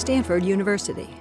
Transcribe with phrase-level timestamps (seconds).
[0.00, 1.19] Stanford University.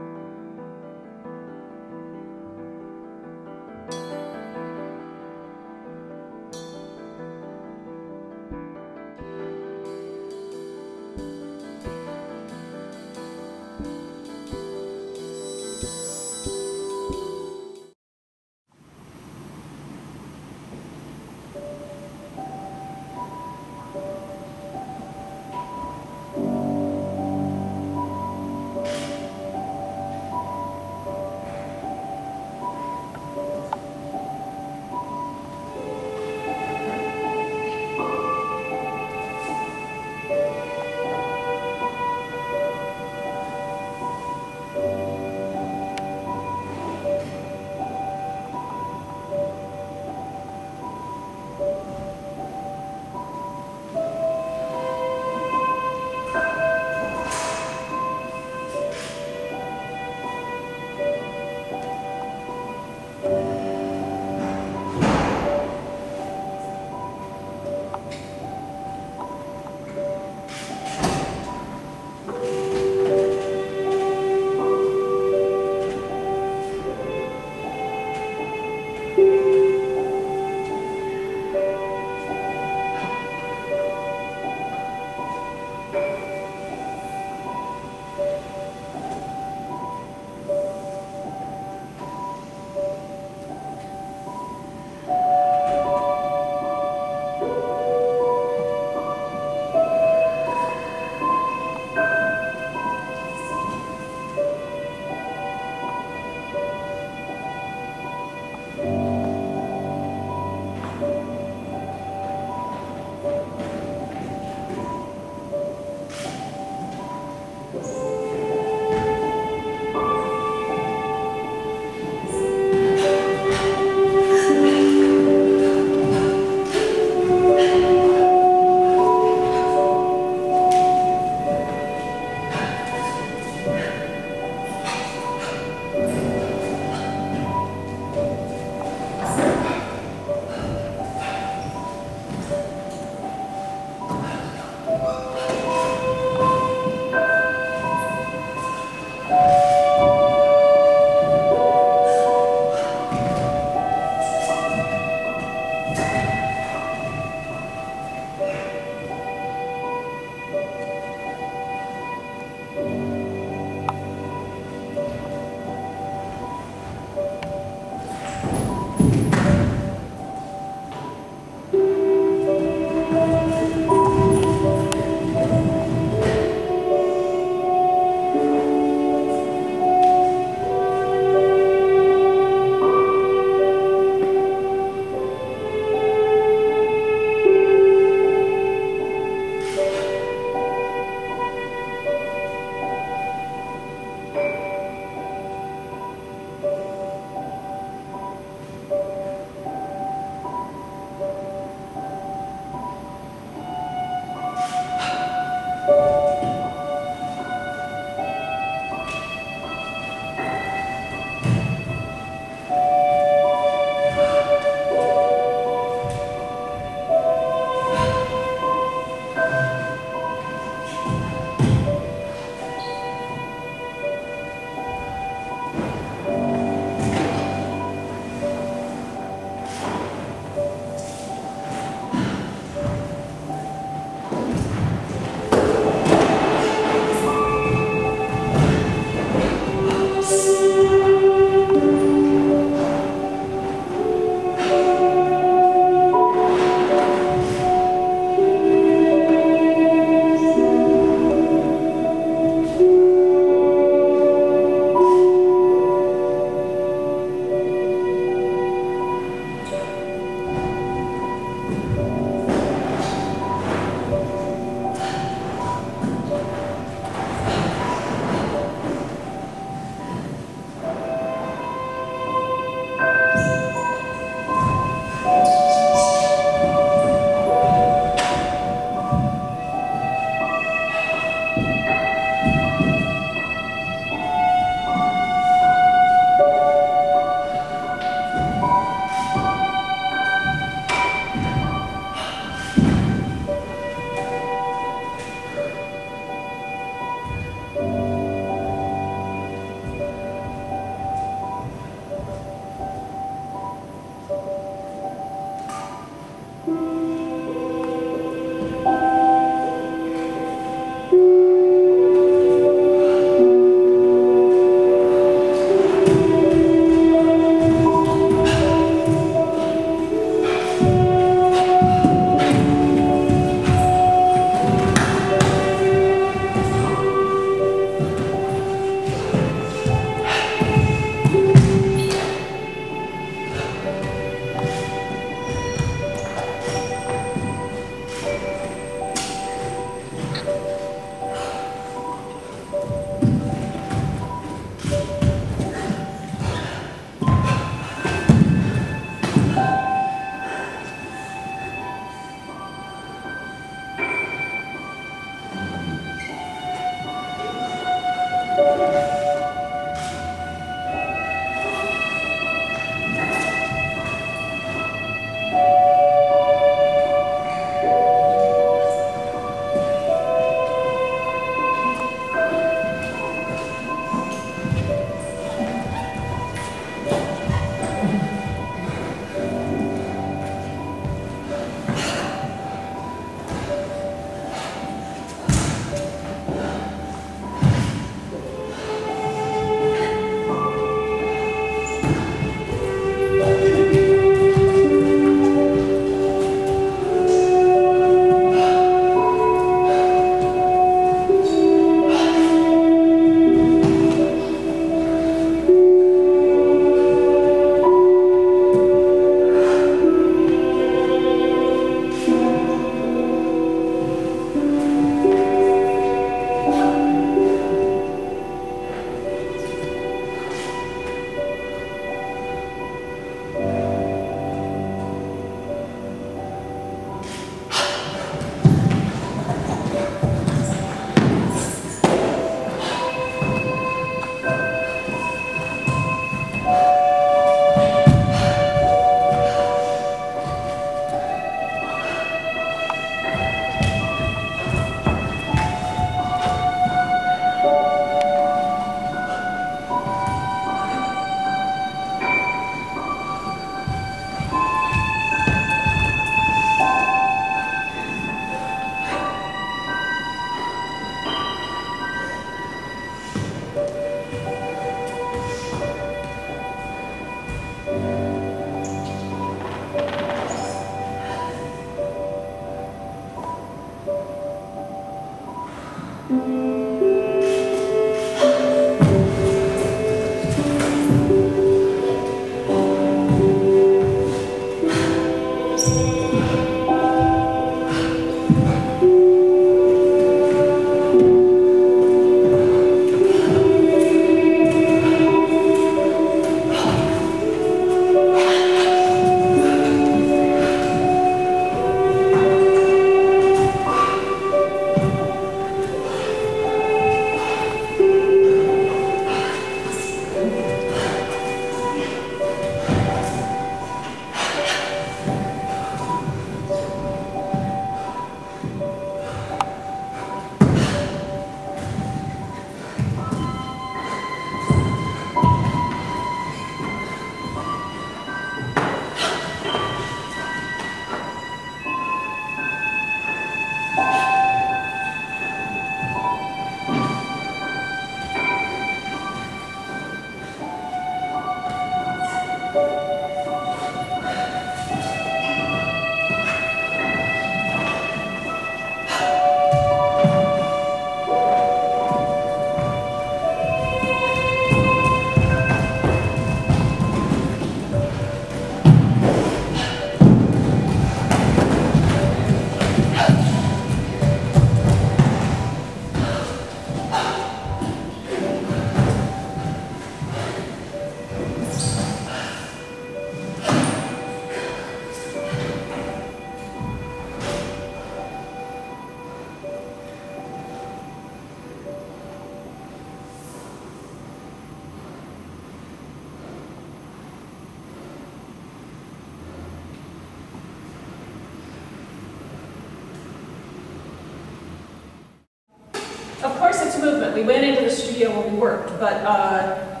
[597.34, 600.00] We went into the studio when we worked, but, uh,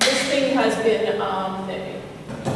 [0.00, 1.70] this thing has been, um,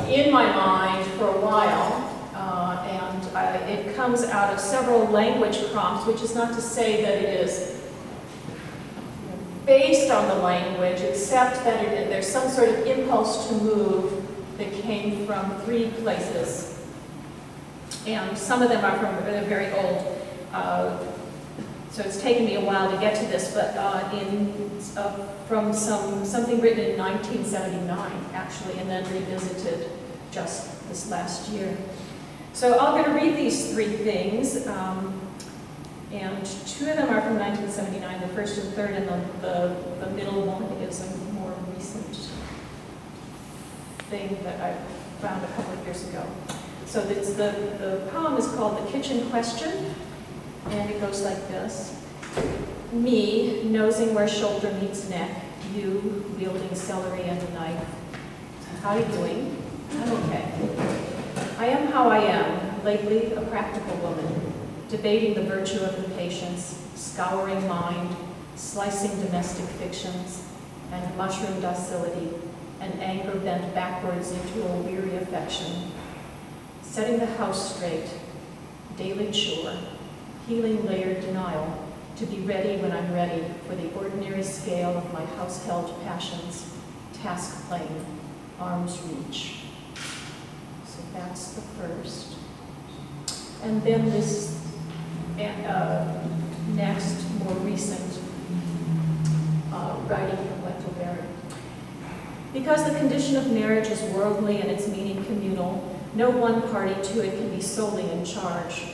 [0.08, 5.72] in my mind for a while, uh, and I, it comes out of several language
[5.72, 7.80] prompts, which is not to say that it is
[9.64, 14.22] based on the language, except that it, there's some sort of impulse to move
[14.58, 16.78] that came from three places.
[18.06, 19.16] And some of them are from,
[19.48, 20.20] very old.
[20.52, 20.98] Uh,
[21.94, 24.52] so it's taken me a while to get to this, but uh, in,
[24.96, 29.88] uh, from some, something written in 1979, actually, and then revisited
[30.32, 31.78] just this last year.
[32.52, 35.20] So I'm going to read these three things, um,
[36.10, 40.10] and two of them are from 1979, the first and third, and the, the, the
[40.14, 42.28] middle one is a more recent
[44.10, 44.76] thing that I
[45.20, 46.26] found a couple of years ago.
[46.86, 49.93] So the, the poem is called The Kitchen Question,
[50.70, 52.00] and it goes like this.
[52.92, 55.30] Me, nosing where shoulder meets neck,
[55.74, 57.88] you wielding celery and a knife.
[58.82, 59.56] How are you doing?
[59.92, 60.44] I'm okay.
[61.58, 64.52] I am how I am, lately a practical woman,
[64.88, 68.14] debating the virtue of impatience, scouring mind,
[68.56, 70.42] slicing domestic fictions,
[70.92, 72.30] and mushroom docility,
[72.80, 75.92] and anger bent backwards into a weary affection,
[76.82, 78.08] setting the house straight,
[78.96, 79.74] daily chore,
[80.46, 81.82] healing layered denial,
[82.16, 86.70] to be ready when I'm ready for the ordinary scale of my house-held passions,
[87.12, 88.04] task plain,
[88.60, 89.56] arm's reach.
[90.86, 92.36] So that's the first.
[93.62, 94.60] And then this
[95.38, 96.24] uh,
[96.74, 98.20] next, more recent
[99.72, 101.24] uh, writing from Wendell Berry.
[102.52, 107.24] Because the condition of marriage is worldly and its meaning communal, no one party to
[107.24, 108.84] it can be solely in charge.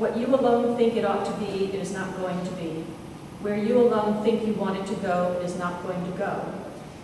[0.00, 2.86] What you alone think it ought to be, it is not going to be.
[3.42, 6.54] Where you alone think you want it to go, it is not going to go.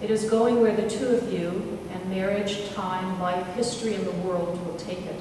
[0.00, 4.12] It is going where the two of you, and marriage, time, life, history, and the
[4.26, 5.21] world will take it.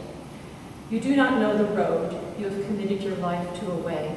[0.89, 4.15] You do not know the road, you have committed your life to a way.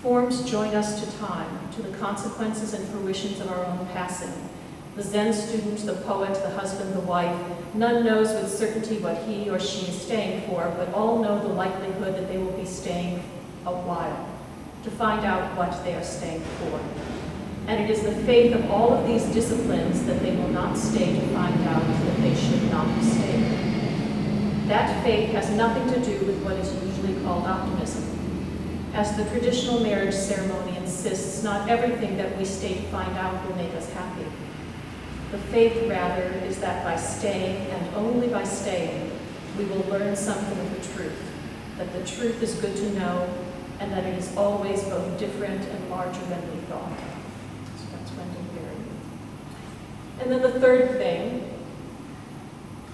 [0.00, 4.48] Forms join us to time, to the consequences and fruitions of our own passing.
[4.98, 7.40] The Zen student, the poet, the husband, the wife,
[7.72, 11.54] none knows with certainty what he or she is staying for, but all know the
[11.54, 13.22] likelihood that they will be staying
[13.64, 14.28] a while,
[14.82, 16.80] to find out what they are staying for.
[17.68, 21.14] And it is the faith of all of these disciplines that they will not stay
[21.14, 24.66] to find out that they should not be staying.
[24.66, 28.02] That faith has nothing to do with what is usually called optimism.
[28.94, 33.54] As the traditional marriage ceremony insists, not everything that we stay to find out will
[33.54, 34.24] make us happy.
[35.30, 39.12] The faith, rather, is that by staying, and only by staying,
[39.58, 41.20] we will learn something of the truth,
[41.76, 43.28] that the truth is good to know,
[43.78, 46.98] and that it is always both different and larger than we thought.
[47.76, 48.76] So that's Wendell Berry.
[50.20, 51.40] And then the third thing,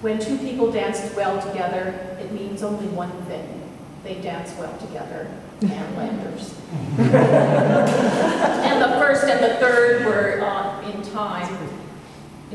[0.01, 3.61] when two people dance well together, it means only one thing.
[4.03, 6.53] They dance well together, Ann Landers.
[6.99, 11.74] and the first and the third were uh, in time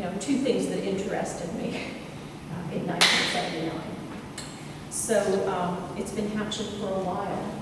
[0.00, 3.71] you know, two things that interested me uh, in 1979.
[4.88, 7.54] So um, it's been hatching for a while.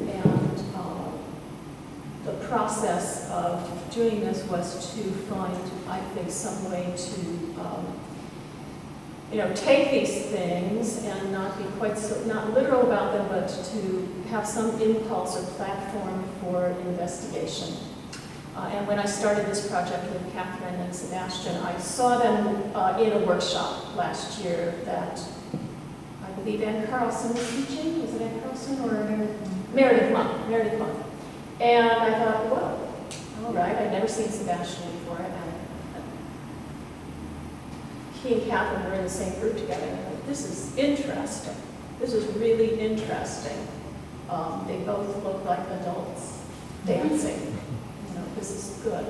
[0.00, 5.56] And uh, the process of doing this was to find,
[5.88, 7.86] I think, some way to, um,
[9.32, 13.48] you know, take these things and not be quite so, not literal about them, but
[13.48, 17.89] to have some impulse or platform for investigation.
[18.60, 23.00] Uh, and when I started this project with Katharine and Sebastian, I saw them uh,
[23.00, 25.18] in a workshop last year that
[26.22, 28.02] I believe Ann Carlson was teaching.
[28.02, 29.26] Was it Ann Carlson or
[29.72, 30.46] Meredith Monk?
[30.50, 31.06] Meredith Monk.
[31.58, 32.94] And I thought, well,
[33.46, 35.16] all right, I'd never seen Sebastian before.
[35.16, 36.04] And
[38.22, 39.86] he and Katharine were in the same group together.
[39.86, 41.56] And I thought, this is interesting.
[41.98, 43.66] This is really interesting.
[44.28, 46.42] Um, they both look like adults
[46.84, 47.59] dancing
[48.40, 49.06] this is good.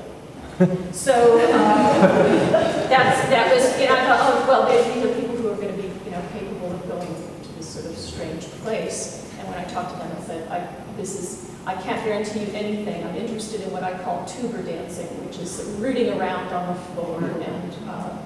[0.94, 5.48] so uh, that's, that was, you know, I thought, oh, well, these are people who
[5.48, 9.24] are going to be, you know, capable of going to this sort of strange place.
[9.38, 12.52] And when I talked to them, I said, I, this is, I can't guarantee you
[12.52, 13.04] anything.
[13.04, 17.22] I'm interested in what I call tuber dancing, which is rooting around on the floor,
[17.22, 18.18] and uh,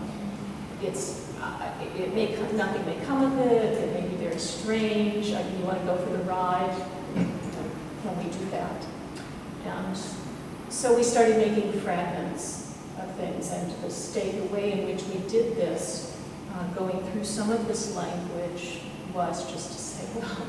[0.83, 3.79] it's, uh, it may come, nothing may come of it.
[3.79, 5.33] It may be very strange.
[5.33, 6.75] I you want to go for the ride?
[7.15, 8.87] Can we do that?
[9.67, 9.97] And
[10.75, 15.19] so we started making fragments of things, and the state, the way in which we
[15.29, 16.19] did this,
[16.53, 18.81] uh, going through some of this language,
[19.15, 20.47] was just to say, well,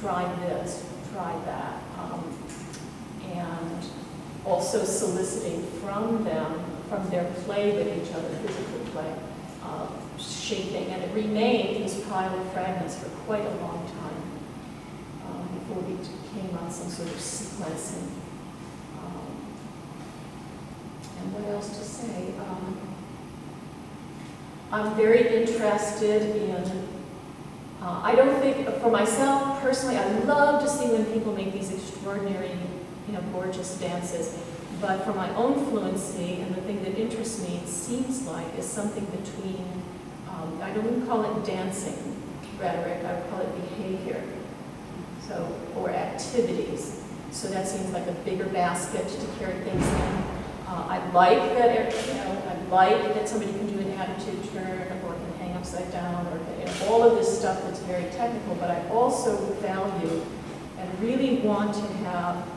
[0.00, 1.80] try this, try that.
[1.98, 2.36] Um,
[3.32, 3.86] and
[4.44, 9.14] also soliciting from them, from their play with each other, physical play,
[9.62, 9.86] uh,
[10.18, 14.22] shaping, and it remained this pile of fragments for quite a long time
[15.26, 15.96] um, before we
[16.34, 18.08] came on some sort of sequencing.
[18.98, 19.26] Um,
[21.22, 22.34] And what else to say?
[22.40, 22.78] Um,
[24.72, 26.88] I'm very interested in,
[27.80, 31.72] uh, I don't think, for myself personally, I love to see when people make these
[31.72, 32.50] extraordinary,
[33.06, 34.36] you know, gorgeous dances.
[34.80, 38.66] But for my own fluency, and the thing that interests me, it seems like, is
[38.66, 39.64] something between,
[40.28, 42.20] um, I don't even call it dancing
[42.58, 44.22] rhetoric, I would call it behavior.
[45.28, 47.00] So, or activities.
[47.30, 50.31] So that seems like a bigger basket to carry things in.
[50.72, 54.88] Uh, I like that, you know, I like that somebody can do an attitude turn
[55.04, 58.54] or can hang upside down or you know, all of this stuff that's very technical,
[58.54, 60.24] but I also value
[60.78, 62.48] and really want to have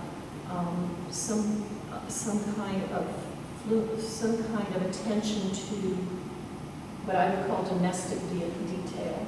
[0.49, 3.05] um, some, uh, some kind of,
[3.65, 5.75] flu- some kind of attention to
[7.03, 9.27] what I would call domestic de- detail.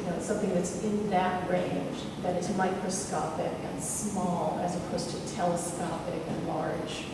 [0.00, 5.34] You know, something that's in that range, that is microscopic and small as opposed to
[5.34, 7.04] telescopic and large.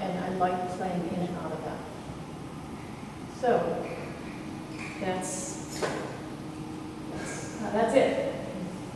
[0.00, 1.78] And I like playing in and out of that.
[3.40, 3.86] So,
[5.00, 5.80] that's,
[7.12, 8.34] that's, uh, that's it.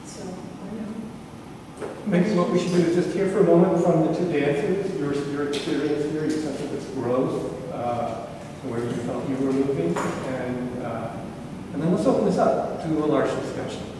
[0.04, 1.88] So, I don't know.
[2.06, 4.94] Maybe what we should do is just hear for a moment from the two dancers,
[4.98, 8.26] your, your experience here, your sense of its growth, uh,
[8.64, 11.10] where you felt you were moving, and, uh,
[11.74, 13.97] and then let's open this up to a large discussion.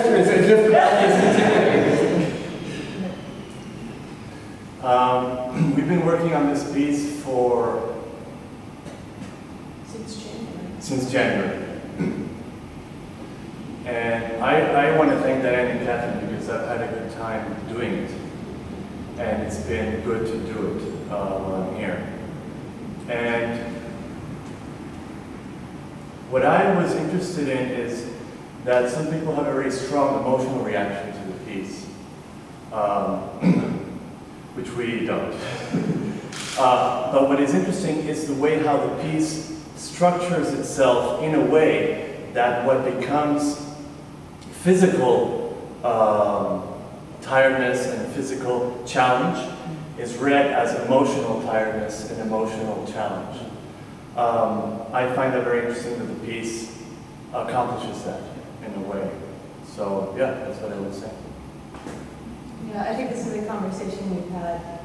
[0.00, 2.30] That is as if the ballet is continuing.
[4.82, 7.94] Um, we've been working on this piece for
[9.84, 10.80] Since January.
[10.80, 11.66] since January.
[13.84, 17.54] And I, I want to thank Diane and Katharine because I've had a good time
[17.68, 18.10] doing it.
[19.18, 22.10] And it's been good to do it uh, while I'm here.
[23.10, 23.76] And
[26.30, 28.10] what I was interested in is
[28.64, 31.86] that some people have a very strong emotional reaction to the piece,
[32.72, 33.18] um,
[34.54, 35.34] which we don't.
[36.58, 41.40] Uh, but what is interesting is the way how the piece structures itself in a
[41.40, 43.66] way that what becomes
[44.50, 46.62] physical um,
[47.22, 49.38] tiredness and physical challenge
[49.98, 53.40] is read as emotional tiredness and emotional challenge.
[54.16, 56.78] Um, I find that very interesting that the piece
[57.32, 58.20] accomplishes that
[58.64, 59.10] in a way.
[59.66, 61.10] So yeah, that's what I would say.
[62.68, 64.80] Yeah, I think this is a conversation we've had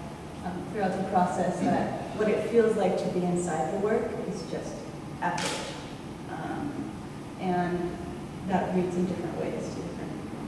[0.45, 4.43] um, throughout the process, that what it feels like to be inside the work is
[4.51, 4.73] just
[5.21, 5.51] average.
[6.31, 6.71] Um,
[7.41, 7.91] And
[8.47, 10.39] that reads in different ways to different people.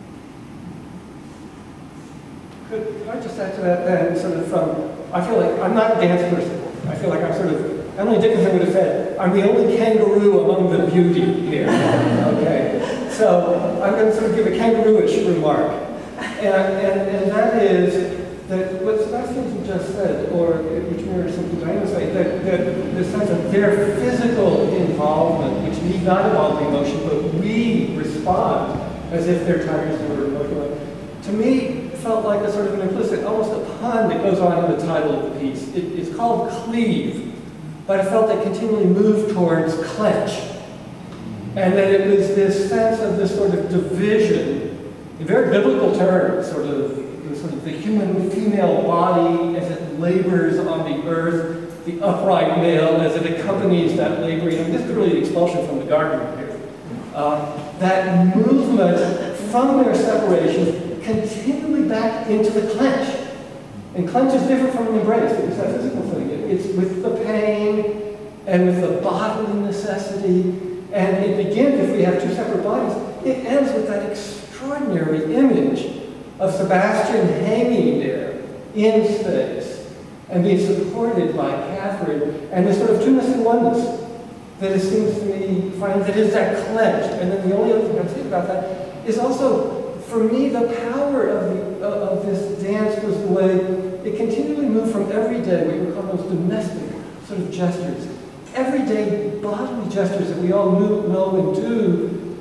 [2.70, 4.70] Could could I just add to that then, sort of from,
[5.14, 6.64] I feel like, I'm not a dance person.
[6.88, 10.40] I feel like I'm sort of, Emily Dickinson would have said, I'm the only kangaroo
[10.46, 11.68] among the beauty here.
[12.38, 12.78] Okay?
[13.18, 15.72] So I'm going to sort of give a kangaroo-ish remark.
[16.20, 18.16] And, and, and that is
[18.48, 23.32] that what Sebastian just said, or which mirrors something Diana saying, that, that the sense
[23.32, 28.80] of their physical involvement, which need not involve the emotion, but we respond
[29.12, 30.80] as if their tires were emotional.
[31.24, 34.64] To me, felt like a sort of an implicit, almost a pun that goes on
[34.64, 35.68] in the title of the piece.
[35.76, 37.34] It, it's called Cleave,
[37.88, 40.57] but I felt it continually moved towards clench.
[41.58, 46.52] And that it was this sense of this sort of division, in very biblical terms,
[46.52, 46.92] sort of,
[47.36, 53.02] sort of the human female body as it labors on the earth, the upright male
[53.02, 54.58] as it accompanies that laboring.
[54.58, 56.60] And this is really the expulsion from the garden here.
[57.16, 63.32] Uh, that movement from their separation continually back into the clench.
[63.96, 65.32] And clench is different from an embrace.
[65.32, 66.30] It's that physical thing.
[66.30, 68.16] It's with the pain
[68.46, 70.67] and with the bodily necessity.
[70.98, 76.10] And it begins, if we have two separate bodies, it ends with that extraordinary image
[76.40, 78.42] of Sebastian hanging there
[78.74, 79.94] in space
[80.32, 84.02] and being supported by Katharine and this sort of two-ness and oneness
[84.60, 87.06] that it seems to me finds that is that clench.
[87.22, 90.66] And then the only other thing I'm thinking about that is also, for me, the
[90.92, 93.52] power of, the, of this dance was the way
[94.04, 96.90] it continually moved from everyday, what we call those domestic
[97.28, 98.08] sort of gestures,
[98.58, 102.40] everyday bodily gestures that we all knew, know and do,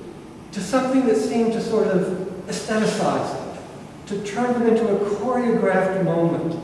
[0.53, 2.07] to something that seemed to sort of
[2.47, 3.59] aestheticize them,
[4.07, 6.59] to turn them into a choreographed moment.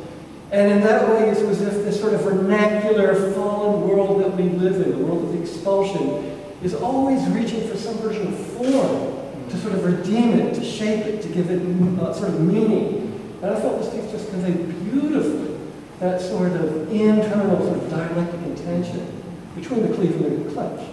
[0.50, 4.34] And in that way, it was as if this sort of vernacular fallen world that
[4.36, 9.50] we live in, the world of expulsion, is always reaching for some version of form
[9.50, 11.60] to sort of redeem it, to shape it, to give it
[12.00, 13.20] uh, sort of meaning.
[13.42, 15.58] And I felt this piece just conveyed beautifully
[16.00, 19.21] that sort of internal sort of dialectic intention
[19.54, 20.90] between the Cleveland and the clench.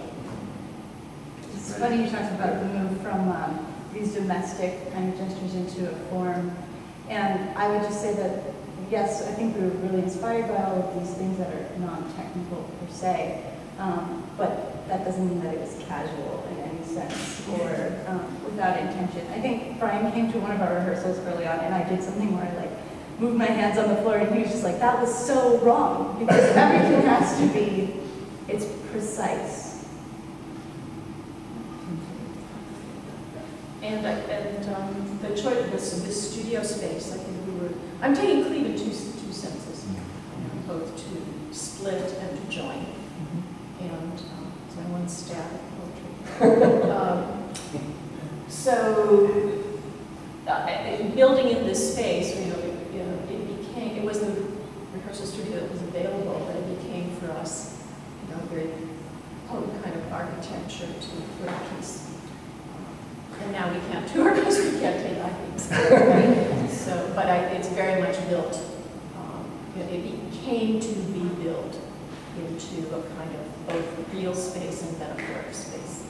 [1.54, 5.90] It's funny you talked about the move from um, these domestic kind of gestures into
[5.90, 6.56] a form.
[7.08, 8.42] And I would just say that,
[8.90, 12.62] yes, I think we were really inspired by all of these things that are non-technical
[12.80, 13.44] per se.
[13.78, 18.78] Um, But that doesn't mean that it was casual in any sense or um, without
[18.78, 19.26] intention.
[19.36, 22.34] I think Bryan came to one of our rehearsals early on and I did something
[22.34, 22.72] where I like
[23.20, 26.16] moved my hands on the floor and he was just like, that was so wrong
[26.18, 27.99] because everything has to be,
[28.50, 29.84] it's precise.
[33.82, 38.14] And, I- and um, the choice, this, this studio space, I think we were, I'm
[38.14, 39.86] taking Cleave in two, two senses,
[40.66, 42.84] both to split and to join.
[43.80, 44.12] And, um,
[44.68, 45.60] so one want static
[46.38, 46.90] poetry.
[46.90, 47.36] Um,
[48.48, 49.62] So,
[50.46, 50.66] uh,
[51.14, 54.34] building in this space, you know, it, you know, it became, it was the
[54.92, 57.69] rehearsal studio that was available, but it became for us,
[58.40, 58.70] know, very
[59.48, 61.08] potent kind of architecture to
[61.40, 62.06] put a piece.
[63.42, 66.66] And now we can't tour because we can't take IVs.
[66.80, 68.58] So, but I, it's very much built,
[69.16, 69.44] um,
[69.78, 71.76] it became to be built
[72.38, 76.06] into a kind of both real space and metaphoric space.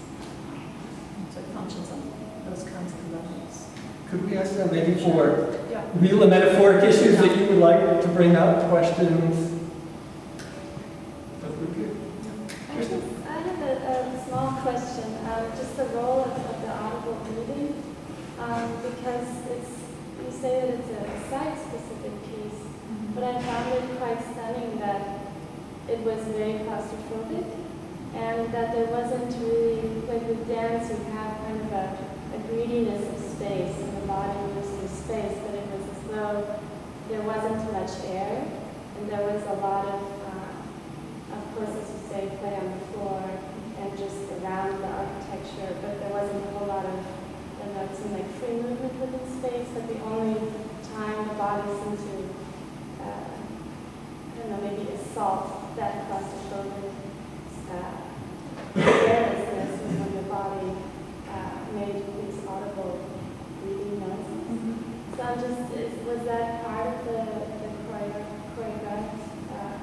[1.35, 2.01] So it functions on
[2.49, 3.66] those kinds of levels.
[4.11, 5.83] Could we ask them maybe for Yeah.
[5.97, 9.51] real and metaphoric issues that you would like to bring up, questions?
[11.43, 11.97] That would be good.
[12.71, 12.93] I just,
[13.29, 13.73] I have a,
[14.14, 17.83] a small question, um, just the role of, of the audible breathing,
[18.38, 19.71] um, because it's,
[20.25, 22.64] you say that it's a site-specific piece,
[23.14, 25.20] but I found it quite stunning that
[25.87, 27.44] it was very claustrophobic,
[28.14, 31.98] and that there wasn't really, like with dance, you have kind of a,
[32.33, 36.61] a greediness of space, and the body moves through space, but it was as though
[37.11, 38.48] there wasn't much air,
[38.96, 42.87] and there was a lot of, uh, of course, as you say, play on the
[42.96, 43.20] floor
[43.76, 47.20] and just around the architecture, but there wasn't a whole lot of,
[47.61, 50.35] Know, seemed like free movement within space, but the only
[50.96, 56.90] time the body seemed to, uh, I don't know, maybe assault that claustrophobic
[57.70, 58.01] uh,
[58.75, 60.73] carelessness was when the body
[61.31, 62.99] uh, made these audible
[63.62, 64.42] breathing noises.
[65.16, 65.61] So I'm just,
[66.07, 69.20] was that part of the, the choreo- choreographed,
[69.53, 69.79] uh,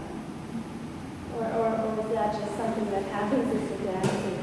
[1.38, 4.34] or, or, or was that just something that happens as the dancing?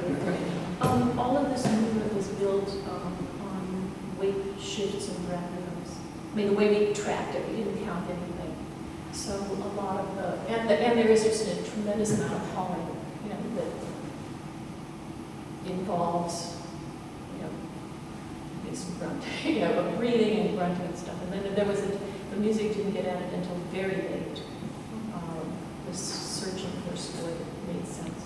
[0.80, 3.64] Um, all of this movement was built, um, on
[4.18, 4.58] weight
[5.32, 5.64] and.
[6.32, 8.56] I mean, the way we tracked it, we didn't count anything.
[9.12, 12.50] So a lot of the, and, the- and there is just a tremendous amount of
[12.54, 12.88] hauling,
[13.22, 13.36] you know,
[15.64, 16.56] that involves,
[17.36, 17.50] you know,
[18.68, 21.14] this grunt, you know, breathing and grunting and stuff.
[21.22, 21.86] And then there was, a
[22.30, 24.42] the music didn't get added until very late.
[25.14, 25.52] Um,
[25.86, 27.30] Was searching for a score
[27.72, 28.22] made sense.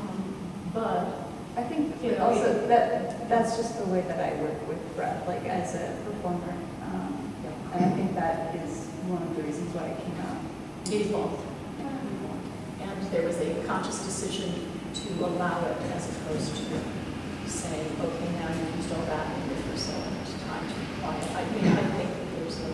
[0.00, 0.34] Um,
[0.72, 1.25] But
[1.56, 5.26] I think You know, also, that, that's just the way that I work with Brett,
[5.26, 6.52] like as a performer.
[6.84, 7.32] Um,
[7.72, 10.36] And I think that is one of the reasons why it came out.
[10.92, 11.42] It evolved.
[12.80, 14.52] And there was a conscious decision
[14.94, 16.64] to allow it as opposed to
[17.48, 21.24] saying, okay, now you've used all that in rehearsal and it's time to be quiet.
[21.36, 22.70] I mean, I think that there's a,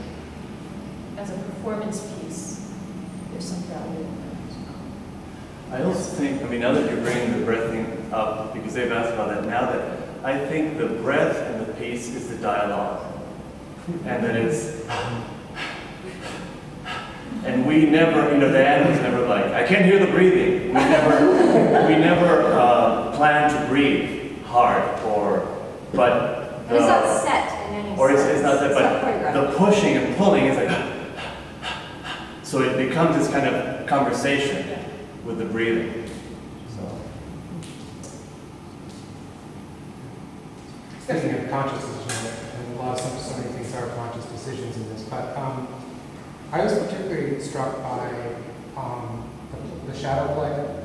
[1.20, 2.72] as a performance piece,
[3.30, 4.16] there's some value in
[5.70, 5.78] that.
[5.78, 8.92] I also think, I mean, now that you're bringing the breath thing up, because they've
[8.92, 13.06] asked about that, now that I think the breath and the pace is the dialogue.
[14.04, 14.86] And that it's,
[17.44, 20.68] and we never, you know, Dan was never like, I can't hear the breathing.
[20.68, 25.40] We never, we never uh, plan to breathe hard or,
[25.92, 26.68] but.
[26.68, 27.98] But it's not the- set in any sense.
[27.98, 28.74] Or it's, it's not sense.
[28.74, 30.92] but the pushing and pulling is like,
[32.44, 34.78] so it becomes this kind of conversation
[35.24, 36.08] with the breathing.
[36.76, 37.00] So,
[41.18, 44.76] Speaking of conscious decisions, and a lot of, some- so many things are conscious decisions
[44.76, 45.68] in this, but um,
[46.50, 48.34] I was particularly struck by
[48.76, 49.28] um,
[49.86, 50.82] the, the shadow play.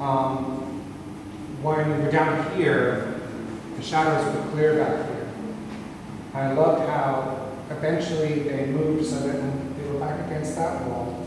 [0.00, 0.80] Um,
[1.62, 3.20] when we were down here,
[3.76, 5.28] the shadows were clear back here.
[6.34, 11.26] I loved how eventually they moved so that when they were back against that wall,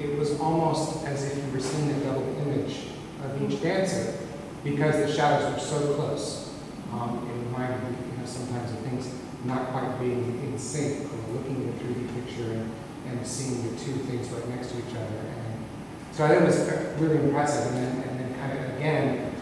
[0.00, 2.76] it was almost as if you were seeing a double image
[3.24, 4.18] of each dancer
[4.62, 6.45] because the shadows were so close.
[6.92, 9.10] Um, it reminded me, you know, sometimes of things
[9.44, 12.70] not quite being in sync, or looking at a 3D picture and,
[13.08, 15.18] and seeing the two things right next to each other.
[15.18, 15.64] And
[16.12, 16.58] so I think it was
[17.00, 17.74] really impressive.
[17.74, 19.32] And then, and then kind of again,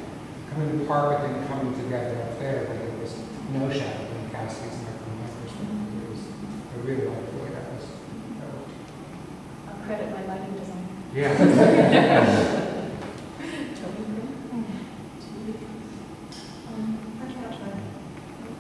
[0.53, 3.15] coming apart, but then coming together up there, but there was
[3.53, 6.03] no shadow in Cassie's and from my perspective.
[6.03, 6.21] It was,
[6.75, 7.85] I really liked the way that was.
[8.41, 8.77] that worked.
[9.69, 10.89] I'll credit my lighting designer.
[11.15, 11.31] Yeah.
[13.79, 14.29] Tony Green.
[16.69, 17.83] Um, I'm Catherine.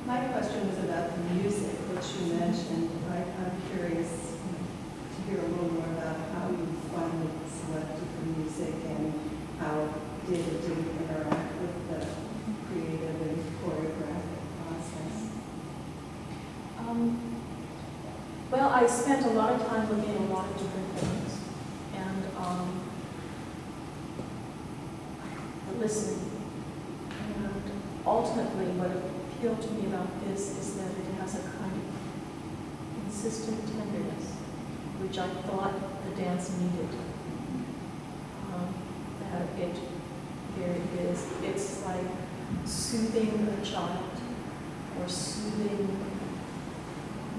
[0.07, 2.91] My question was about the music, which you mentioned.
[3.11, 8.75] I- I'm curious to hear a little more about how you finally selected the music
[8.89, 9.13] and
[9.59, 9.89] how
[10.29, 11.99] did it did it interact with the
[12.69, 15.15] creative and choreographic process.
[16.79, 17.01] Um,
[18.51, 21.39] Well, I spent a lot of time looking at a lot of different things,
[21.97, 22.81] and um,
[25.79, 26.31] listening.
[27.37, 27.63] And
[28.07, 33.67] ultimately, what appealed to me about this is that it has a kind of consistent
[33.67, 34.33] tenderness,
[35.03, 36.89] which I thought the dance needed.
[38.53, 38.75] Um,
[39.59, 39.77] it,
[40.59, 42.07] there it is, it's like
[42.65, 44.11] soothing a child,
[45.01, 45.89] or soothing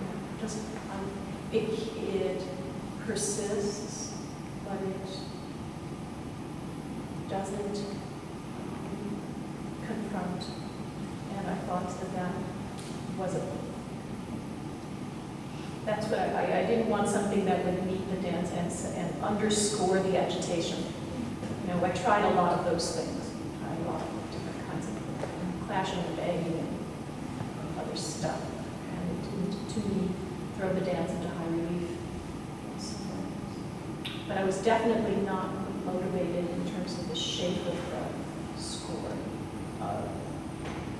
[0.01, 0.59] yeah, just,
[0.91, 1.09] um,
[1.51, 1.69] it,
[2.13, 2.41] it
[3.05, 4.13] persists,
[4.65, 5.19] but it
[7.29, 9.21] doesn't um,
[9.85, 10.43] confront.
[11.37, 12.33] And I thought that that
[13.17, 13.41] was a,
[16.09, 19.99] that's what I, I- didn't want something that would meet the dance and, and underscore
[19.99, 20.83] the agitation.
[21.67, 23.31] You know, I tried a lot of those things,
[23.63, 28.41] I tried a lot of different kinds of clashing and banging and other stuff.
[28.91, 30.09] And it didn't, to me,
[30.57, 31.89] throw the dance into high relief.
[34.27, 35.49] But I was definitely not
[35.85, 37.75] motivated in terms of the shape of
[38.55, 39.11] the score.
[39.81, 40.01] Uh,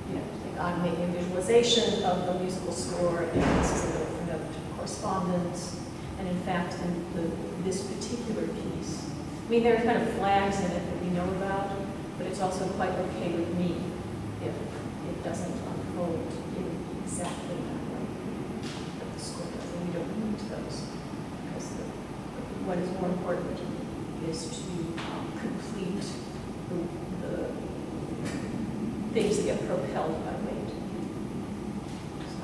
[0.08, 3.98] You know, like I'm making a visualization of the musical score, and this is a
[3.98, 4.52] note for note
[5.06, 5.80] correspondence.
[6.18, 7.30] And in fact, in the,
[7.64, 9.10] this particular piece,
[9.46, 11.70] I mean, there are kind of flags in it that we know about,
[12.18, 13.76] but it's also quite okay with me
[14.42, 18.06] if it doesn't unfold in exactly that way
[18.98, 20.86] that the school does, and we don't need those.
[21.46, 21.84] Because the,
[22.64, 23.60] what is more important
[24.28, 24.72] is to
[25.04, 26.02] um, complete
[26.70, 26.78] the,
[27.26, 27.36] the
[29.12, 30.72] things that get propelled by weight.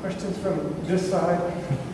[0.01, 1.89] Questions from this side?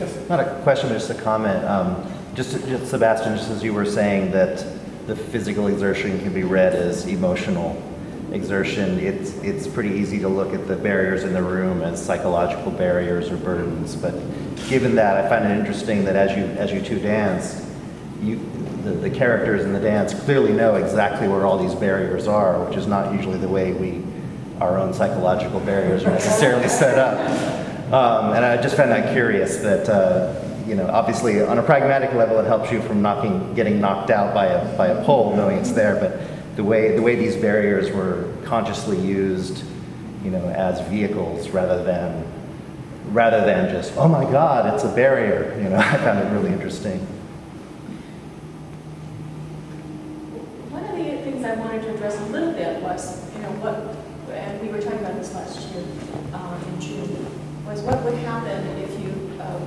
[0.00, 0.28] Yes.
[0.28, 1.64] Not a question, but just a comment.
[1.64, 2.04] Um,
[2.34, 4.66] Just, just Sebastian, just as you were saying that
[5.06, 7.80] the physical exertion can be read as emotional
[8.32, 12.72] exertion, it's, it's pretty easy to look at the barriers in the room as psychological
[12.72, 13.94] barriers or burdens.
[13.94, 14.14] But
[14.68, 17.64] given that, I find it interesting that as you, as you two dance,
[18.20, 18.40] you,
[18.82, 22.76] the, the characters in the dance clearly know exactly where all these barriers are, which
[22.76, 24.02] is not usually the way we,
[24.60, 27.63] our own psychological barriers are necessarily set up.
[27.92, 30.34] Um, and I just found that curious that, uh,
[30.66, 34.32] you know, obviously on a pragmatic level, it helps you from knocking, getting knocked out
[34.32, 35.96] by a, by a pole, knowing it's there.
[35.96, 39.64] But the way, the way these barriers were consciously used,
[40.24, 42.24] you know, as vehicles rather than,
[43.12, 45.54] rather than just, oh my God, it's a barrier.
[45.62, 47.00] You know, I found it really interesting.
[50.70, 54.34] One of the things I wanted to address a little bit was, you know, what,
[54.34, 55.84] and we were talking about this last year
[56.32, 59.66] um, in June, was what would happen if you, um,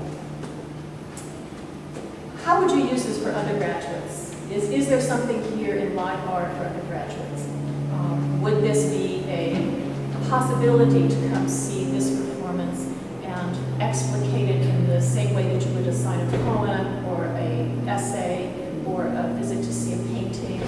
[2.44, 4.36] how would you use this for undergraduates?
[4.52, 7.46] Is, is there something here in live art for undergraduates?
[7.92, 14.88] Um, Would this be a possibility to come see this performance and explicate it in
[14.88, 18.54] the same way that you would assign a poem or a essay
[18.86, 20.62] or a visit to see a painting?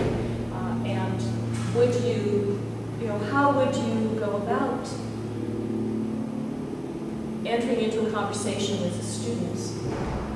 [0.52, 1.22] Uh, And
[1.76, 2.60] would you,
[3.00, 4.90] you know, how would you go about
[7.46, 9.74] entering into a conversation with the students?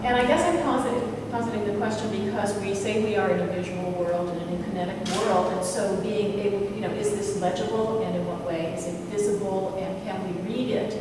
[0.04, 3.48] And I guess I'm positing, positing the question because we say we are in a
[3.48, 7.40] visual world and in a kinetic world, and so being able, you know, is this
[7.40, 8.74] legible and in what way?
[8.74, 10.92] Is it visible and can we read it?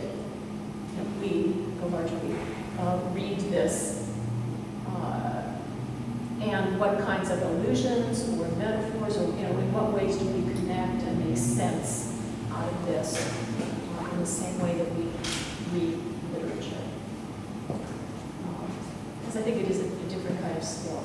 [0.95, 2.35] Can we, the larger we,
[2.79, 4.09] uh, read this?
[4.87, 5.43] Uh,
[6.43, 10.43] And what kinds of allusions or metaphors, or, you know, in what ways do we
[10.55, 12.19] connect and make sense
[12.51, 15.02] out of this uh, in the same way that we
[15.73, 15.99] read
[16.33, 16.77] literature?
[19.21, 21.03] Because I think it is a a different kind of skill.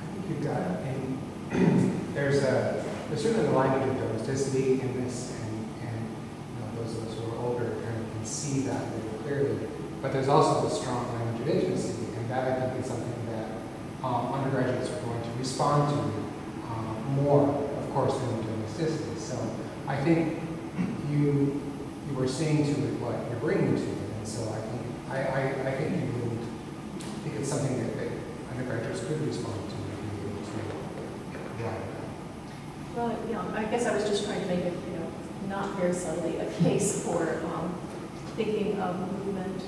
[0.00, 5.34] I think you've got, and there's a, there's certainly a language of domesticity in this,
[5.42, 8.82] and, and, you know, those of us who are older kind of can see that
[8.86, 9.68] very clearly.
[10.00, 13.48] But there's also a strong language of intimacy, and that I think is something that
[14.04, 15.98] um, undergraduates are going to respond to
[16.68, 19.18] um, more, of course, than the domesticity.
[19.18, 19.38] So
[19.86, 20.40] I think
[21.10, 21.60] you,
[22.10, 25.16] you are seeing to it what you're bringing to it, and so I think, I,
[25.16, 26.38] I, I think you would,
[27.24, 28.10] think it's something that, that
[28.52, 30.52] undergraduates could respond to, and be able to
[33.64, 35.08] guess I was just trying to make it, you know,
[35.48, 37.74] not very subtly, a case for um,
[38.36, 39.62] thinking of movement,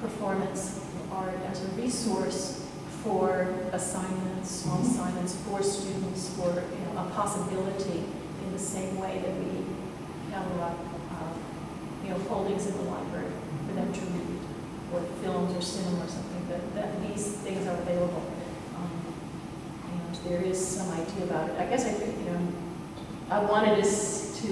[0.00, 0.80] performance,
[1.12, 2.66] art as a resource
[3.02, 8.04] for assignments, small assignments for students, for, you know, a possibility
[8.44, 10.91] in the same way that we have a lot, you
[12.12, 13.30] know, holdings in the library
[13.66, 14.40] for them to read,
[14.92, 18.22] or films or cinema or something, that, that these things are available.
[18.76, 18.90] Um,
[19.90, 21.56] And there is some idea about it.
[21.58, 22.40] I guess I think, you know,
[23.30, 24.48] I wanted us to,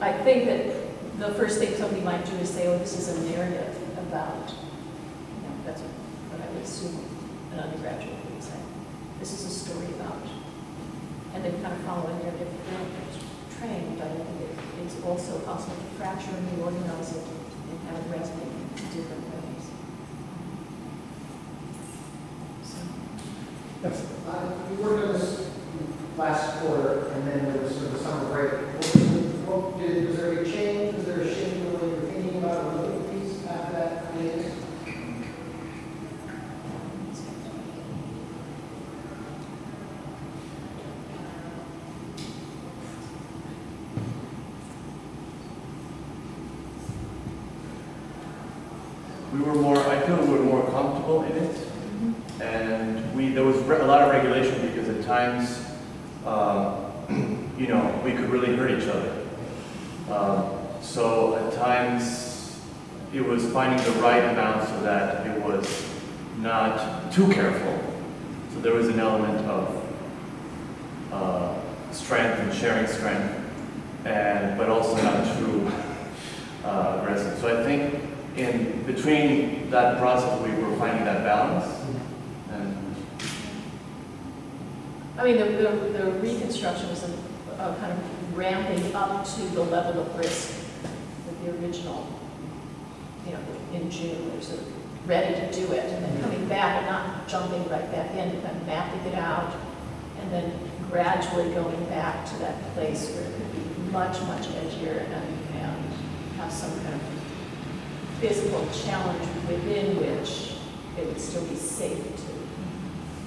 [0.00, 3.30] I think that the first thing somebody might do is say, oh, this is a
[3.30, 7.04] narrative about, you know, that's what I would assume
[7.52, 8.58] an undergraduate would say.
[9.18, 10.22] This is a story about,
[11.34, 13.10] and then kind of follow a narrative through
[13.60, 17.24] trained, but I think it- it's also possible to fracture and reorganize it
[17.68, 19.64] and have it resonate in different ways.
[22.64, 22.78] So,
[23.82, 24.04] Yes.
[24.28, 25.48] Uh, We worked on this
[26.16, 28.52] last quarter, and then there was sort of summer break.
[28.52, 31.78] What was the- what did- Was there a change, was there a shift in the
[31.78, 34.52] way you were thinking about or looking at these after that hiatus?
[49.32, 51.56] We were more, I feel we were more comfortable in it.
[52.40, 55.62] And we, there was re- a lot of regulation because at times,
[56.26, 56.74] uh,
[57.58, 59.12] you know, we could really hurt each other.
[60.10, 62.56] Um, So at times,
[63.12, 65.88] it was finding the right amount so that it was
[66.38, 67.78] not too careful.
[68.54, 69.84] So there was an element of
[71.12, 71.54] uh,
[71.92, 73.34] strength and sharing strength,
[74.04, 75.70] and, but also not too
[76.64, 77.38] uh, aggressive.
[77.38, 78.02] So I think
[78.36, 81.66] in between that process, we were finding that balance.
[82.52, 82.94] And
[85.18, 89.62] I mean, the, the, the reconstruction was a, a kind of ramping up to the
[89.62, 90.64] level of risk
[91.26, 92.06] with the original,
[93.26, 93.40] you know,
[93.72, 97.26] in June, they're sort of ready to do it, and then coming back and not
[97.28, 99.54] jumping right back in, kind of mapping it out,
[100.20, 100.52] and then
[100.90, 105.14] gradually going back to that place where it could be much, much edgier and,
[105.56, 105.92] and
[106.36, 107.00] have some kind of
[108.20, 110.56] physical challenge within which
[110.98, 112.32] it would still be safe to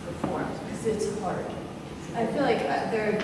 [0.05, 1.45] perform, because it's hard.
[2.15, 3.23] I feel like uh, there,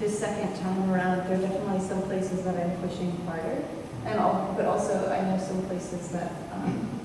[0.00, 3.62] this second time around, there are definitely some places that I'm pushing harder.
[4.06, 7.00] And all, but also I know some places that um,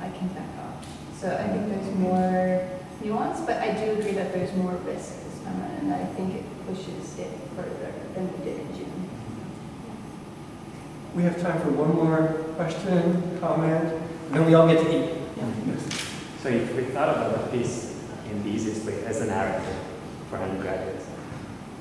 [0.00, 0.86] I can back off.
[1.20, 2.68] So I think there's more
[3.02, 5.78] nuance, but I do agree that there's more risk this time around.
[5.80, 9.10] And I think it pushes it further than we did in June.
[11.14, 13.92] We have time for one more question, comment,
[14.26, 15.18] and then we all get to eat.
[15.66, 16.12] Yes.
[16.42, 17.98] So if we thought about this
[18.30, 19.76] in the easiest way as a narrative
[20.28, 21.06] for undergraduates,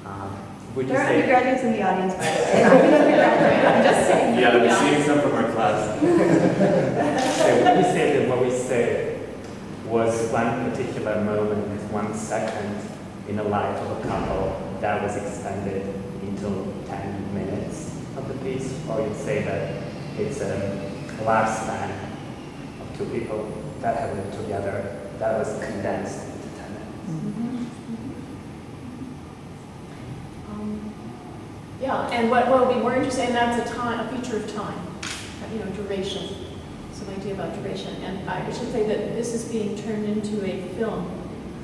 [0.06, 0.38] um,
[0.76, 2.64] would you There are say undergraduates in the audience, by the way.
[2.66, 4.40] I'm an undergraduate, I'm just saying.
[4.40, 6.00] yeah, we're seeing some from our class.
[7.38, 9.30] so would you say that what we said
[9.86, 12.82] was one particular moment, one second
[13.28, 18.74] in the life of a couple that was extended into 10 minutes of the piece,
[18.90, 19.84] or you'd say that
[20.20, 20.92] it's a
[21.24, 21.90] lifespan
[22.82, 23.48] of two people
[23.82, 27.10] that have lived together that was condensed into 10 minutes?
[27.10, 27.70] Um,
[31.84, 34.80] Yeah, and what, would be more interesting, and that's a time, a feature of time,
[35.52, 36.34] you know, duration,
[36.94, 37.94] some idea about duration.
[38.04, 41.12] And I should say that this is being turned into a film,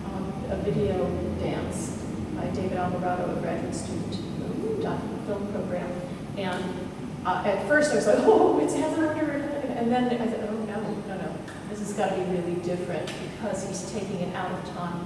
[0.07, 2.03] um, a video dance
[2.35, 5.89] by David Alvarado, a graduate student who the film program.
[6.37, 6.65] And
[7.25, 9.31] uh, at first I was like, oh, it's Heather Wonder.
[9.77, 11.35] And then I said, oh, no, no, no.
[11.69, 14.99] This has got to be really different because he's taking it out of time.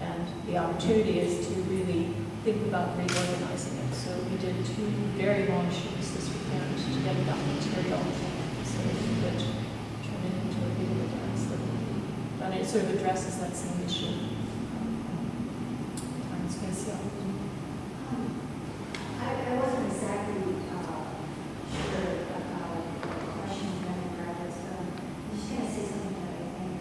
[0.00, 3.81] And the opportunity is to really think about reorganizing it.
[3.92, 4.86] So we did two
[5.20, 8.00] very long shoots this weekend to get enough material
[8.64, 11.44] so that we could turn it into a video dance
[12.40, 14.16] that it sort of addresses that same issue.
[16.28, 16.98] Time spatial.
[19.20, 20.42] I, I wasn't exactly,
[20.72, 21.04] uh,
[21.70, 26.74] sure about the question of undergraduates, but I'm just gonna say something that I think,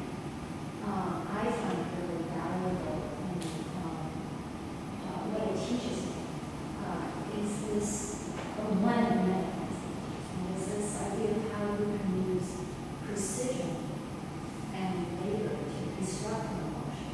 [0.88, 3.38] um, I find really valuable in,
[3.78, 4.10] um,
[5.06, 6.18] uh, what it teaches me,
[6.82, 7.06] uh,
[7.38, 7.90] is this,
[8.58, 9.78] or one of the methods,
[10.34, 12.52] and is this idea of how you can use
[13.06, 13.72] precision
[14.74, 17.12] and labor to construct an emotion.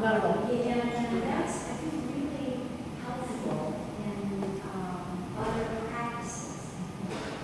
[0.00, 0.48] not at all.
[0.50, 2.60] Yeah, and, and that's, I think, really
[3.04, 6.70] helpful in, um, other practices.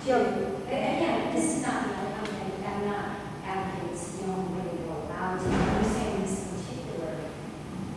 [0.05, 0.21] Jill,
[0.67, 3.05] a- again, this is not, the only- I mean, I'm not
[3.45, 5.47] advocating it's the only way to go about it.
[5.47, 7.11] I'm saying this particular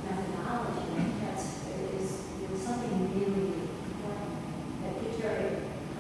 [0.05, 1.47] methodology, I think that's,
[1.95, 2.09] is,
[2.53, 4.35] is something really important,
[4.83, 5.51] that it's very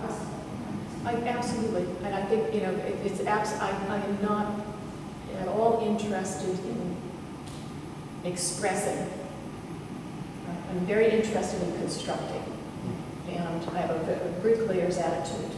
[0.00, 0.42] possible.
[1.04, 4.46] I, absolutely, and I think, you know, it- it's abs, I, I am not
[5.40, 6.96] at all interested in
[8.24, 9.08] expressing.
[10.70, 12.42] I'm very interested in constructing,
[13.28, 15.50] and I have a bit of bricklayer's attitude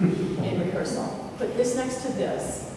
[0.00, 1.30] in rehearsal.
[1.38, 2.70] Put this next to this,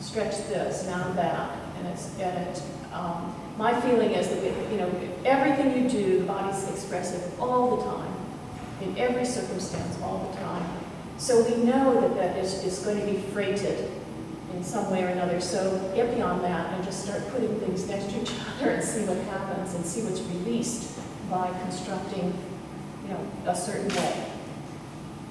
[0.00, 4.42] stretch this, now that, and it's, and it, um, my feeling is that,
[4.72, 4.90] you know,
[5.24, 8.14] everything you do, the body's expressive all the time,
[8.82, 10.64] in every circumstance, all the time.
[11.20, 13.90] So we know that that is, is going to be freighted
[14.54, 15.38] in some way or another.
[15.38, 19.04] So get beyond that and just start putting things next to each other and see
[19.04, 20.98] what happens and see what's released
[21.30, 22.32] by constructing,
[23.04, 24.30] you know, a certain way.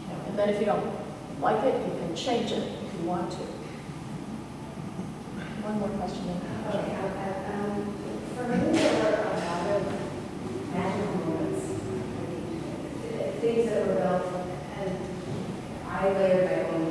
[0.01, 0.85] You know, and then if you don't
[1.41, 3.37] like it, you can change it if you want to.
[5.65, 6.39] One more question.
[6.69, 7.93] Okay, uh, um,
[8.37, 9.81] for me, there were a lot of
[10.71, 11.65] magical moments,
[13.11, 14.25] uh, things that were built,
[14.79, 14.91] and
[15.89, 16.85] I layered my own,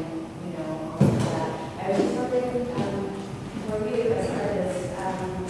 [0.44, 0.70] you know,
[1.00, 1.50] on that.
[1.80, 2.96] I was wondering, um,
[3.66, 5.46] for you, as part of this, um,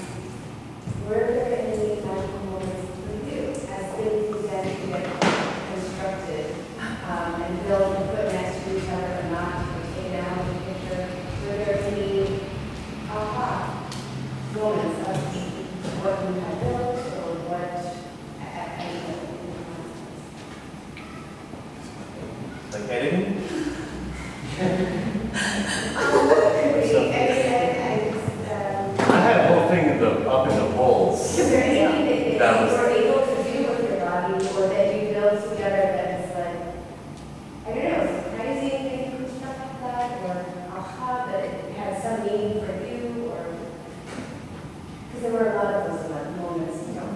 [1.09, 5.05] were there any magical moments for you as things began to get
[5.74, 6.44] constructed,
[7.09, 9.53] um, and built and put next to each other and not
[9.96, 11.03] taken out of the picture?
[11.44, 12.40] Were there any
[13.11, 13.88] aha
[14.55, 15.16] moments of
[16.03, 17.72] what you had built or what,
[18.40, 19.38] I, I, I don't know.
[22.72, 23.28] Like editing?
[24.61, 24.62] I,
[27.78, 28.03] I,
[28.53, 31.38] um, I had a whole thing in the, up in the poles.
[31.38, 34.68] is there anything that That you was- were able to do with your body or
[34.68, 36.59] that you built together that is like,
[37.66, 40.34] I don't know, surprising that you could stuff like that or
[40.76, 43.44] aha, that it had some meaning for you or,
[45.09, 47.07] because there were a lot of those like, moments, you know,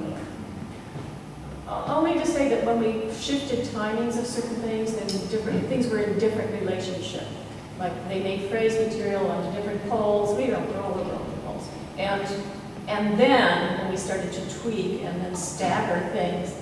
[1.68, 5.88] Uh, Only to say that when we shifted timings of certain things, then different, things
[5.88, 7.24] were in different relationship.
[7.78, 11.66] Like they made phrase material onto different poles, we don't, we're all over poles.
[11.96, 12.22] And,
[12.88, 16.54] and then, when we started to tweak and then stagger things,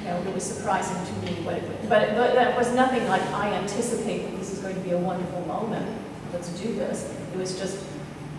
[0.00, 3.06] you know, it was surprising to me what it would, but, but that was nothing
[3.08, 5.86] like, I anticipate that this is going to be a wonderful moment,
[6.32, 7.12] let's do this.
[7.34, 7.78] It was just,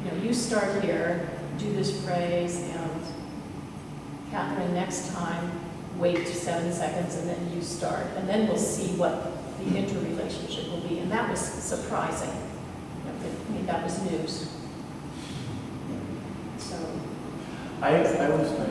[0.06, 3.02] you know, you start here, do this phrase, and
[4.32, 5.52] Katharine, next time,
[5.98, 8.06] wait seven seconds and then you start.
[8.18, 11.00] And then we'll see what the interrelationship will be.
[11.00, 12.30] And that was surprising.
[12.30, 13.20] You know,
[13.50, 14.50] I mean, that was news.
[16.58, 16.76] So,
[17.82, 18.66] I, I was, no,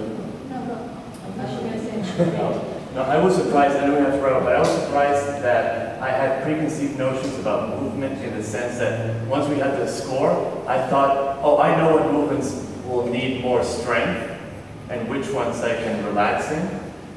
[0.48, 2.26] no, I'm not going to say.
[2.94, 5.42] no, I was surprised, I know we have to wrap up, but I was surprised
[5.42, 9.86] that I had preconceived notions about movement in the sense that once we had the
[9.86, 10.30] score,
[10.66, 14.31] I thought, oh, I know what movements will need more strength
[14.88, 16.60] and which ones I can relax in.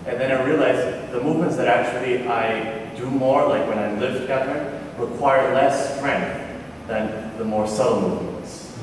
[0.08, 4.28] And then I realized the movements that actually I do more, like when I lift
[4.28, 8.78] Katharine, require less strength than the more subtle movements.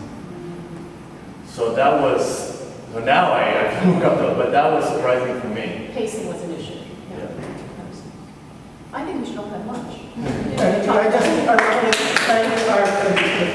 [1.46, 2.60] So that was,
[2.92, 5.90] so now I, I can look up those, but that was surprising for me.
[5.92, 6.80] Pacing was an issue.
[7.10, 7.18] Yeah.
[7.18, 7.28] Yeah.
[8.92, 10.00] I think we should all have lunch.
[10.16, 12.84] And I just, I want to thank our,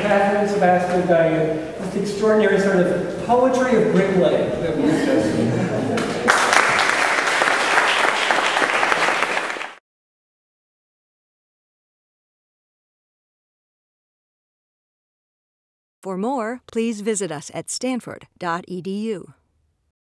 [0.02, 1.67] Katharine, Sebastian, and Diane, this
[2.02, 5.38] extraordinary sort of poetry of bricklaying that we just.
[16.08, 19.34] For more, please visit us at stanford.edu.